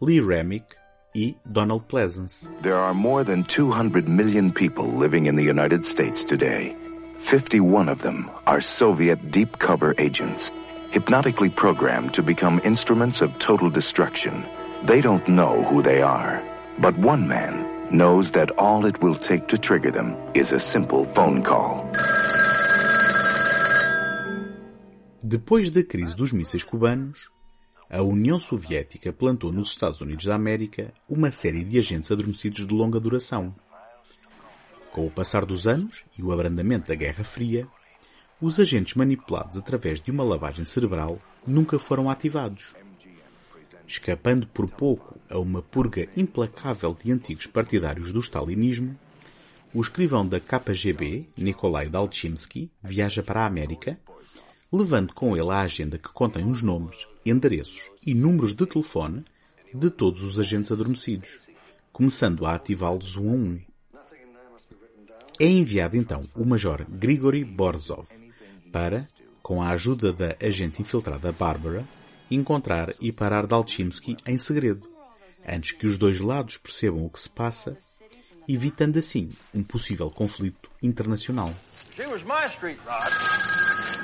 Lee 0.00 0.20
Remick 0.20 0.66
e 1.14 1.36
Donald 1.46 1.86
Pleasance. 1.86 2.48
There 2.60 2.74
are 2.74 2.92
more 2.92 3.24
than 3.24 3.44
200 3.44 4.08
million 4.08 4.50
people 4.50 4.86
living 4.86 5.26
in 5.26 5.36
the 5.36 5.48
United 5.48 5.86
States 5.86 6.24
today. 6.24 6.76
51 7.20 7.88
of 7.88 8.02
them 8.02 8.28
are 8.44 8.60
Soviet 8.60 9.30
deep 9.30 9.58
cover 9.58 9.94
agents, 9.98 10.52
hypnotically 10.90 11.50
programmed 11.50 12.12
to 12.14 12.22
become 12.22 12.60
instruments 12.64 13.22
of 13.22 13.38
total 13.38 13.70
destruction. 13.70 14.44
They 14.84 15.00
don't 15.00 15.26
know 15.28 15.62
who 15.64 15.82
they 15.82 16.02
are, 16.02 16.42
but 16.78 16.96
one 16.98 17.26
man 17.26 17.77
knows 17.90 18.30
that 18.32 18.52
all 18.58 18.86
it 18.86 19.02
will 19.02 19.16
take 19.16 19.46
to 19.46 19.58
trigger 19.58 19.90
them 19.90 20.14
is 20.34 20.52
a 20.52 20.58
simple 20.58 21.06
phone 21.14 21.42
call. 21.42 21.84
Depois 25.22 25.70
da 25.70 25.82
crise 25.82 26.14
dos 26.14 26.32
mísseis 26.32 26.62
cubanos, 26.62 27.30
a 27.90 28.02
União 28.02 28.38
Soviética 28.38 29.12
plantou 29.12 29.52
nos 29.52 29.70
Estados 29.70 30.00
Unidos 30.00 30.26
da 30.26 30.34
América 30.34 30.92
uma 31.08 31.32
série 31.32 31.64
de 31.64 31.78
agentes 31.78 32.10
adormecidos 32.12 32.66
de 32.66 32.74
longa 32.74 33.00
duração. 33.00 33.54
Com 34.92 35.06
o 35.06 35.10
passar 35.10 35.46
dos 35.46 35.66
anos 35.66 36.04
e 36.18 36.22
o 36.22 36.32
abrandamento 36.32 36.88
da 36.88 36.94
Guerra 36.94 37.24
Fria, 37.24 37.66
os 38.40 38.60
agentes 38.60 38.94
manipulados 38.94 39.56
através 39.56 40.00
de 40.00 40.10
uma 40.10 40.24
lavagem 40.24 40.64
cerebral 40.64 41.18
nunca 41.46 41.78
foram 41.78 42.10
ativados. 42.10 42.74
Escapando 43.88 44.46
por 44.46 44.68
pouco 44.68 45.18
a 45.30 45.38
uma 45.38 45.62
purga 45.62 46.06
implacável 46.14 46.94
de 47.02 47.10
antigos 47.10 47.46
partidários 47.46 48.12
do 48.12 48.20
stalinismo, 48.20 48.94
o 49.72 49.80
escrivão 49.80 50.28
da 50.28 50.38
KGB, 50.38 51.26
Nikolai 51.34 51.88
Dalchimsky, 51.88 52.70
viaja 52.82 53.22
para 53.22 53.40
a 53.40 53.46
América, 53.46 53.98
levando 54.70 55.14
com 55.14 55.34
ele 55.34 55.50
a 55.50 55.60
agenda 55.60 55.96
que 55.96 56.10
contém 56.10 56.46
os 56.46 56.60
nomes, 56.60 57.08
endereços 57.24 57.90
e 58.06 58.12
números 58.12 58.52
de 58.54 58.66
telefone 58.66 59.24
de 59.72 59.88
todos 59.88 60.22
os 60.22 60.38
agentes 60.38 60.70
adormecidos, 60.70 61.40
começando 61.90 62.44
a 62.44 62.56
ativá-los 62.56 63.16
um 63.16 63.30
a 63.30 63.32
um. 63.32 63.60
É 65.40 65.46
enviado 65.46 65.96
então 65.96 66.28
o 66.34 66.44
Major 66.44 66.84
Grigory 66.86 67.42
Borzov 67.42 68.06
para, 68.70 69.08
com 69.42 69.62
a 69.62 69.70
ajuda 69.70 70.12
da 70.12 70.36
agente 70.42 70.82
infiltrada 70.82 71.32
Barbara, 71.32 71.88
encontrar 72.30 72.94
e 73.00 73.12
parar 73.12 73.46
Dalchimsky 73.46 74.16
em 74.26 74.38
segredo, 74.38 74.88
antes 75.46 75.72
que 75.72 75.86
os 75.86 75.96
dois 75.96 76.20
lados 76.20 76.56
percebam 76.56 77.04
o 77.04 77.10
que 77.10 77.20
se 77.20 77.30
passa, 77.30 77.76
evitando 78.46 78.98
assim 78.98 79.30
um 79.54 79.62
possível 79.62 80.10
conflito 80.10 80.70
internacional. 80.82 81.54
She 81.94 82.06
was 82.06 82.22
my 82.22 82.46
street 82.48 82.78
rod. 82.86 83.10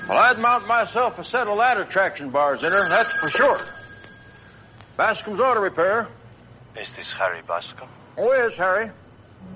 Well, 0.09 0.19
I'd 0.19 0.39
mount 0.39 0.67
myself 0.67 1.19
a 1.19 1.25
set 1.25 1.47
of 1.47 1.57
ladder 1.57 1.87
traction 1.87 2.31
bars 2.31 2.63
in 2.63 2.73
her, 2.73 2.89
that's 2.89 3.13
for 3.21 3.31
sure. 3.31 3.61
Bascom's 4.97 5.41
auto 5.41 5.61
repair. 5.61 6.09
Is 6.77 6.93
this 6.95 7.13
Harry 7.13 7.41
Bascom? 7.47 7.89
Oh, 8.19 8.33
yes, 8.33 8.57
Harry. 8.57 8.91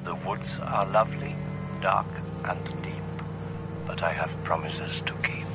The 0.04 0.14
woods 0.14 0.58
are 0.60 0.86
lovely, 0.86 1.34
dark 1.80 2.06
and 2.44 2.82
deep, 2.82 3.24
but 3.86 4.02
I 4.02 4.12
have 4.12 4.30
promises 4.44 5.00
to 5.06 5.12
keep 5.22 5.46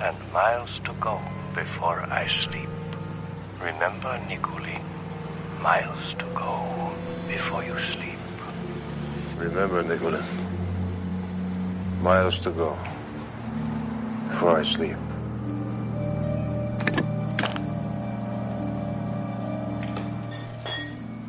and 0.00 0.16
miles 0.32 0.80
to 0.84 0.92
go 0.94 1.20
before 1.54 2.00
I 2.10 2.28
sleep. 2.28 2.68
Remember, 3.60 4.18
Nikuli, 4.28 4.78
miles 5.62 6.14
to 6.18 6.24
go 6.34 6.92
before 7.28 7.64
you 7.64 7.78
sleep. 7.80 8.18
Remember, 9.38 9.82
Nicholas. 9.82 10.24
Miles 12.02 12.38
to 12.40 12.50
go 12.50 12.76
before 14.30 14.60
I 14.60 14.64
sleep. 14.64 14.96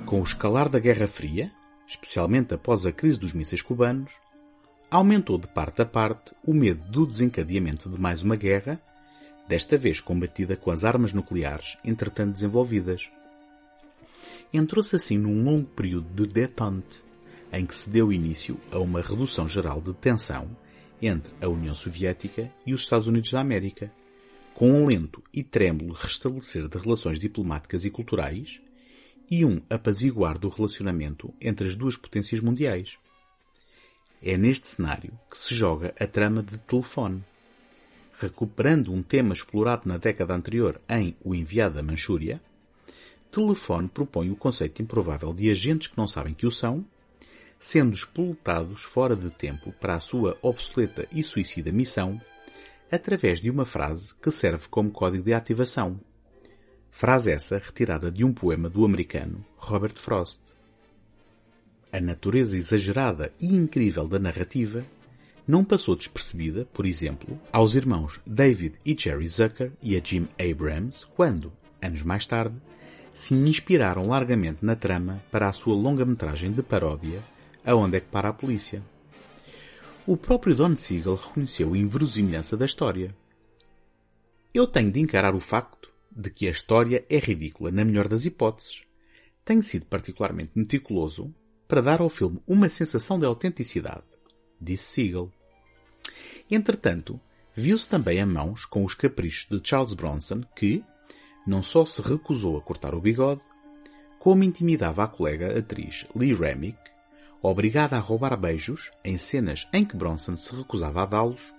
Com 0.06 0.20
o 0.20 0.24
escalar 0.24 0.68
da 0.68 0.78
Guerra 0.78 1.08
Fria, 1.08 1.52
especialmente 1.88 2.54
após 2.54 2.86
a 2.86 2.92
crise 2.92 3.18
dos 3.18 3.34
mísseis 3.34 3.62
cubanos, 3.62 4.12
aumentou 4.90 5.38
de 5.38 5.48
parte 5.48 5.82
a 5.82 5.86
parte 5.86 6.34
o 6.46 6.54
medo 6.54 6.84
do 6.90 7.08
desencadeamento 7.08 7.90
de 7.90 8.00
mais 8.00 8.22
uma 8.22 8.36
guerra, 8.36 8.82
desta 9.52 9.76
vez 9.76 10.00
combatida 10.00 10.56
com 10.56 10.72
as 10.72 10.86
armas 10.86 11.12
nucleares 11.12 11.78
entretanto 11.84 12.32
desenvolvidas. 12.32 13.12
Entrou-se 14.54 14.96
assim 14.96 15.18
num 15.18 15.44
longo 15.44 15.68
período 15.68 16.08
de 16.16 16.26
detente, 16.26 17.04
em 17.52 17.66
que 17.66 17.76
se 17.76 17.90
deu 17.90 18.14
início 18.14 18.58
a 18.72 18.80
uma 18.80 19.02
redução 19.02 19.50
geral 19.50 19.82
de 19.82 19.94
tensão 19.96 20.56
entre 21.02 21.34
a 21.42 21.50
União 21.50 21.74
Soviética 21.74 22.50
e 22.66 22.74
os 22.74 22.84
Estados 22.84 23.08
Unidos 23.08 23.30
da 23.30 23.42
América, 23.42 23.92
com 24.54 24.72
um 24.72 24.88
lento 24.88 25.22
e 25.34 25.44
trêmulo 25.44 25.94
restabelecer 25.96 26.70
de 26.70 26.78
relações 26.78 27.20
diplomáticas 27.20 27.84
e 27.84 27.90
culturais 27.90 28.62
e 29.30 29.44
um 29.44 29.62
apaziguar 29.70 30.40
do 30.40 30.48
relacionamento 30.48 31.34
entre 31.42 31.68
as 31.68 31.76
duas 31.76 31.98
potências 31.98 32.40
mundiais. 32.40 32.98
É 34.24 34.38
neste 34.38 34.68
cenário 34.68 35.12
que 35.30 35.38
se 35.38 35.54
joga 35.54 35.94
a 36.00 36.08
trama 36.08 36.42
de 36.42 36.58
telefone, 36.60 37.22
recuperando 38.22 38.94
um 38.94 39.02
tema 39.02 39.34
explorado 39.34 39.90
na 39.90 39.98
década 39.98 40.36
anterior 40.36 40.80
em 40.88 41.16
O 41.24 41.34
Enviado 41.34 41.76
da 41.76 41.82
Manchúria, 41.82 42.40
Telefone 43.32 43.88
propõe 43.88 44.30
o 44.30 44.36
conceito 44.36 44.82
improvável 44.82 45.34
de 45.34 45.50
agentes 45.50 45.88
que 45.88 45.98
não 45.98 46.08
sabem 46.08 46.34
que 46.34 46.46
o 46.46 46.52
são, 46.52 46.86
sendo 47.58 47.94
explotados 47.94 48.84
fora 48.84 49.16
de 49.16 49.30
tempo 49.30 49.72
para 49.80 49.96
a 49.96 50.00
sua 50.00 50.38
obsoleta 50.42 51.08
e 51.12 51.24
suicida 51.24 51.72
missão, 51.72 52.22
através 52.92 53.40
de 53.40 53.50
uma 53.50 53.66
frase 53.66 54.14
que 54.22 54.30
serve 54.30 54.68
como 54.70 54.92
código 54.92 55.24
de 55.24 55.34
ativação. 55.34 56.00
Frase 56.92 57.32
essa 57.32 57.58
retirada 57.58 58.12
de 58.12 58.24
um 58.24 58.34
poema 58.34 58.70
do 58.70 58.84
americano 58.84 59.46
Robert 59.56 59.96
Frost. 59.96 60.42
A 61.92 62.02
natureza 62.02 62.58
exagerada 62.58 63.32
e 63.40 63.56
incrível 63.56 64.08
da 64.08 64.20
narrativa 64.20 64.84
não 65.52 65.64
passou 65.64 65.96
despercebida, 65.96 66.66
por 66.74 66.86
exemplo, 66.86 67.40
aos 67.52 67.76
irmãos 67.76 68.20
David 68.26 68.76
e 68.86 68.96
Jerry 68.98 69.28
Zucker 69.28 69.72
e 69.82 69.96
a 69.96 70.02
Jim 70.04 70.28
Abrams 70.40 71.06
quando, 71.16 71.52
anos 71.82 72.04
mais 72.04 72.26
tarde, 72.26 72.56
se 73.14 73.34
inspiraram 73.34 74.08
largamente 74.08 74.66
na 74.66 74.76
trama 74.76 75.22
para 75.30 75.50
a 75.50 75.54
sua 75.54 75.76
longa-metragem 75.76 76.52
de 76.52 76.64
paródia 76.64 77.22
Aonde 77.64 77.98
é 77.98 78.00
que 78.00 78.08
para 78.08 78.30
a 78.30 78.34
polícia? 78.34 78.84
O 80.08 80.18
próprio 80.18 80.56
Don 80.56 80.76
Siegel 80.76 81.16
reconheceu 81.16 81.74
a 81.74 81.78
inverosimilhança 81.78 82.58
da 82.58 82.66
história. 82.66 83.16
Eu 84.54 84.66
tenho 84.66 84.92
de 84.92 85.00
encarar 85.00 85.36
o 85.36 85.40
facto 85.40 85.92
de 86.12 86.30
que 86.32 86.48
a 86.48 86.52
história 86.52 87.06
é 87.08 87.20
ridícula 87.20 87.72
na 87.72 87.86
melhor 87.86 88.08
das 88.08 88.26
hipóteses. 88.26 88.82
Tenho 89.46 89.62
sido 89.64 89.86
particularmente 89.86 90.52
meticuloso 90.56 91.34
para 91.68 91.82
dar 91.82 92.02
ao 92.02 92.10
filme 92.10 92.42
uma 92.48 92.68
sensação 92.68 93.20
de 93.20 93.26
autenticidade, 93.26 94.04
disse 94.60 94.94
Siegel. 94.94 95.32
Entretanto, 96.52 97.18
viu-se 97.56 97.88
também 97.88 98.20
a 98.20 98.26
mãos 98.26 98.66
com 98.66 98.84
os 98.84 98.94
caprichos 98.94 99.48
de 99.50 99.66
Charles 99.66 99.94
Bronson 99.94 100.44
que, 100.54 100.84
não 101.48 101.64
só 101.64 101.86
se 101.86 102.02
recusou 102.02 102.58
a 102.58 102.62
cortar 102.62 102.94
o 102.94 103.00
bigode, 103.00 103.40
como 104.20 104.44
intimidava 104.44 105.06
a 105.06 105.08
colega 105.08 105.58
atriz 105.58 106.06
Lee 106.14 106.34
Remick, 106.34 106.78
obrigada 107.42 107.96
a 107.96 108.00
roubar 108.00 108.38
beijos 108.38 108.92
em 109.04 109.18
cenas 109.18 109.66
em 109.72 109.86
que 109.86 109.96
Bronson 109.96 110.36
se 110.36 110.54
recusava 110.54 111.04
a 111.04 111.06
dá-los, 111.06 111.54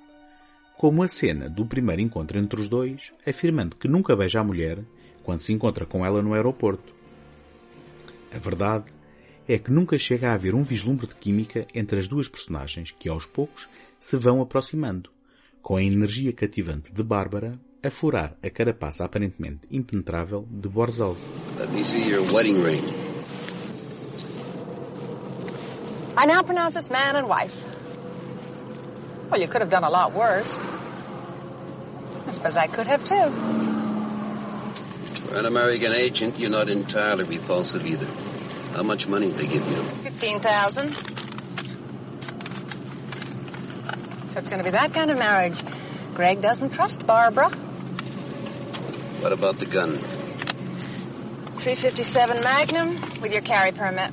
como 0.76 1.02
a 1.02 1.08
cena 1.08 1.49
do 1.49 1.64
primeiro 1.64 2.02
encontro 2.02 2.38
entre 2.38 2.61
os 2.61 2.68
dois, 2.68 3.12
afirmando 3.26 3.76
que 3.76 3.88
nunca 3.88 4.14
beija 4.14 4.40
a 4.40 4.44
mulher 4.44 4.84
quando 5.22 5.40
se 5.40 5.54
encontra 5.54 5.87
com 5.87 6.04
ela 6.04 6.22
no 6.22 6.34
aeroporto. 6.34 6.94
A 8.30 8.38
verdade 8.38 8.84
é 9.49 9.58
que 9.58 9.70
nunca 9.70 9.99
chega 9.99 10.30
a 10.30 10.34
haver 10.34 10.54
um 10.54 10.62
vislumbre 10.62 11.06
de 11.06 11.14
química 11.14 11.66
entre 11.75 11.99
as 11.99 12.08
duas 12.08 12.28
personagens 12.28 12.94
que 12.99 13.08
aos 13.08 13.26
poucos 13.26 13.68
se 13.99 14.16
vão 14.16 14.40
aproximando, 14.40 15.11
com 15.61 15.76
a 15.76 15.82
energia 15.82 16.32
cativante 16.32 16.92
de 16.92 17.02
Bárbara 17.02 17.58
a 17.82 17.90
furar 17.90 18.37
a 18.42 18.50
carapaça 18.50 19.04
aparentemente 19.04 19.66
impenetrável 19.70 20.46
de 20.50 20.68
Borzov. 20.68 21.16
Let 21.58 21.70
me 21.70 21.84
see 21.84 22.08
your 22.08 22.22
wedding 22.32 22.62
ring. 22.62 22.82
I 26.16 26.26
now 26.26 26.42
pronounce 26.42 26.76
us 26.76 26.90
man 26.90 27.16
and 27.16 27.26
wife. 27.26 27.54
Well, 29.30 29.40
you 29.40 29.49
could 29.49 29.62
have 29.62 29.70
done 29.70 29.84
a 29.84 29.90
lot 29.90 30.12
worse. 30.12 30.61
I 32.28 32.32
suppose 32.32 32.56
I 32.56 32.66
could 32.68 32.87
have 32.87 33.04
too. 33.04 33.30
For 35.26 35.38
an 35.38 35.46
American 35.46 35.92
agent, 35.92 36.38
you're 36.38 36.50
not 36.50 36.68
entirely 36.68 37.25
repulsive 37.25 37.87
either. 37.87 38.06
How 38.74 38.82
much 38.82 39.06
money 39.06 39.26
did 39.28 39.37
they 39.37 39.46
give 39.46 39.66
you? 39.68 39.82
Fifteen 40.02 40.40
thousand. 40.40 40.94
So 44.28 44.38
it's 44.38 44.48
going 44.48 44.58
to 44.58 44.64
be 44.64 44.70
that 44.70 44.94
kind 44.94 45.11
of 45.11 45.18
marriage. 45.18 45.61
Greg 46.14 46.40
doesn't 46.40 46.70
trust 46.70 47.06
Barbara. 47.06 47.50
What 49.20 49.32
about 49.32 49.58
the 49.58 49.66
gun? 49.66 49.98
357 51.58 52.40
Magnum 52.42 52.98
with 53.20 53.32
your 53.32 53.42
carry 53.42 53.72
permit. 53.72 54.11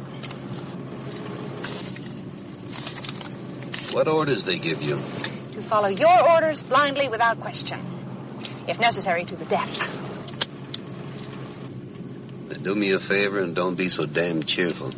What 3.93 4.07
orders 4.07 4.43
they 4.43 4.59
give 4.59 4.83
you? 4.83 4.97
To 4.97 5.61
follow 5.63 5.87
your 5.87 6.29
orders 6.29 6.61
blindly 6.61 7.07
without 7.07 7.39
question. 7.39 7.79
If 8.67 8.79
necessary, 8.79 9.23
to 9.25 9.35
the 9.35 9.45
death. 9.45 10.08
Do 12.61 12.75
me 12.75 12.93
a 12.93 12.99
favor 12.99 13.41
and 13.41 13.53
don't 13.53 13.81
be 13.81 13.89
so 13.89 14.05
damn 14.05 14.45
cheerful. 14.45 14.91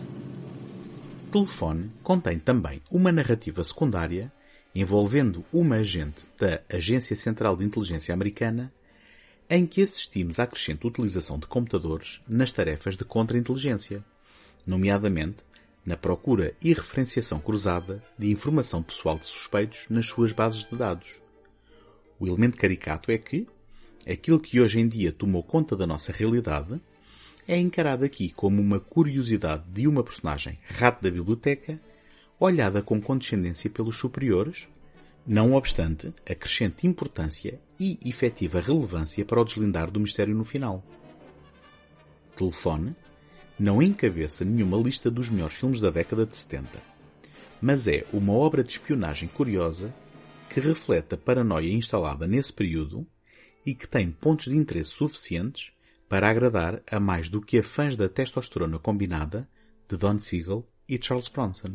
Telefone 1.31 1.91
contém 2.01 2.39
também 2.39 2.81
uma 2.89 3.11
narrativa 3.11 3.63
secundária 3.63 4.31
envolvendo 4.73 5.45
uma 5.53 5.75
agente 5.75 6.25
da 6.39 6.59
Agência 6.67 7.15
Central 7.15 7.55
de 7.55 7.63
Inteligência 7.63 8.15
Americana 8.15 8.73
em 9.47 9.67
que 9.67 9.83
assistimos 9.83 10.39
à 10.39 10.47
crescente 10.47 10.87
utilização 10.87 11.37
de 11.37 11.45
computadores 11.45 12.19
nas 12.27 12.49
tarefas 12.51 12.97
de 12.97 13.05
contra-inteligência, 13.05 14.03
nomeadamente 14.65 15.43
na 15.85 15.95
procura 15.95 16.55
e 16.63 16.73
referenciação 16.73 17.39
cruzada 17.39 18.03
de 18.17 18.31
informação 18.31 18.81
pessoal 18.81 19.19
de 19.19 19.27
suspeitos 19.27 19.85
nas 19.87 20.07
suas 20.07 20.33
bases 20.33 20.63
de 20.67 20.75
dados. 20.75 21.21
O 22.19 22.25
elemento 22.25 22.57
caricato 22.57 23.11
é 23.11 23.19
que 23.19 23.47
aquilo 24.09 24.39
que 24.39 24.59
hoje 24.59 24.79
em 24.79 24.87
dia 24.87 25.11
tomou 25.11 25.43
conta 25.43 25.75
da 25.75 25.85
nossa 25.85 26.11
realidade 26.11 26.81
é 27.47 27.57
encarado 27.57 28.05
aqui 28.05 28.29
como 28.29 28.61
uma 28.61 28.79
curiosidade 28.79 29.63
de 29.67 29.87
uma 29.87 30.03
personagem 30.03 30.59
rato 30.67 31.03
da 31.03 31.11
biblioteca 31.11 31.79
olhada 32.39 32.81
com 32.81 32.99
condescendência 32.99 33.69
pelos 33.69 33.97
superiores, 33.97 34.67
não 35.25 35.53
obstante 35.53 36.13
a 36.27 36.33
crescente 36.33 36.87
importância 36.87 37.59
e 37.79 37.99
efetiva 38.03 38.59
relevância 38.59 39.23
para 39.23 39.39
o 39.39 39.45
deslindar 39.45 39.91
do 39.91 39.99
mistério 39.99 40.35
no 40.35 40.43
final. 40.43 40.83
Telefone 42.35 42.95
não 43.59 43.81
encabeça 43.81 44.43
nenhuma 44.43 44.77
lista 44.77 45.11
dos 45.11 45.29
melhores 45.29 45.55
filmes 45.55 45.79
da 45.79 45.91
década 45.91 46.25
de 46.25 46.35
70, 46.35 46.81
mas 47.61 47.87
é 47.87 48.05
uma 48.11 48.33
obra 48.33 48.63
de 48.63 48.71
espionagem 48.71 49.29
curiosa 49.29 49.93
que 50.49 50.59
reflete 50.59 51.13
a 51.13 51.17
paranoia 51.17 51.71
instalada 51.71 52.25
nesse 52.25 52.51
período 52.51 53.05
e 53.63 53.75
que 53.75 53.87
tem 53.87 54.09
pontos 54.09 54.45
de 54.45 54.57
interesse 54.57 54.89
suficientes 54.89 55.71
para 56.11 56.29
agradar 56.29 56.83
a 56.91 56.99
mais 56.99 57.29
do 57.29 57.39
que 57.39 57.57
a 57.57 57.63
fãs 57.63 57.95
da 57.95 58.09
testosterona 58.09 58.77
combinada 58.77 59.47
de 59.87 59.95
Don 59.95 60.19
Siegel 60.19 60.67
e 60.85 60.99
Charles 61.01 61.29
Bronson. 61.29 61.69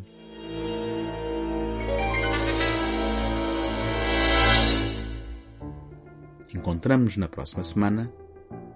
Encontramos-nos 6.53 7.17
na 7.17 7.27
próxima 7.27 7.63
semana. 7.63 8.13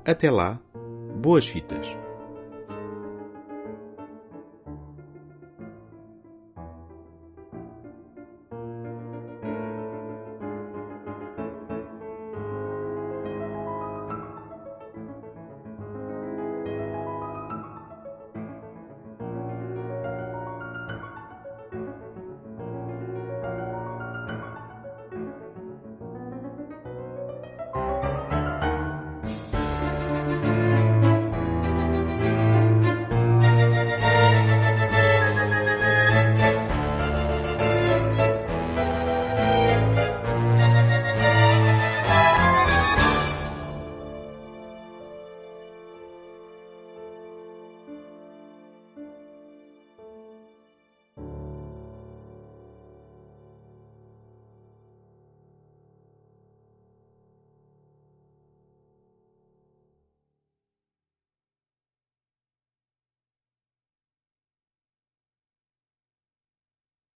Até 0.04 0.32
lá, 0.32 0.60
boas 1.22 1.48
fitas! 1.48 1.86